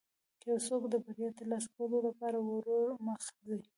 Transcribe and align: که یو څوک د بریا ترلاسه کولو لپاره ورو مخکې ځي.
که 0.39 0.45
یو 0.51 0.59
څوک 0.67 0.83
د 0.89 0.93
بریا 1.05 1.29
ترلاسه 1.37 1.69
کولو 1.75 1.97
لپاره 2.07 2.37
ورو 2.41 2.79
مخکې 3.07 3.41
ځي. 3.61 3.69